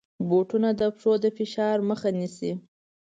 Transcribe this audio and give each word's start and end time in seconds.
بوټونه 0.27 0.69
د 0.79 0.81
پښو 0.95 1.13
د 1.23 1.25
فشار 1.37 1.77
مخه 1.89 2.09
نیسي. 2.17 2.51